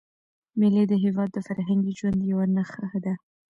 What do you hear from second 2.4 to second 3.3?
نخښه ده.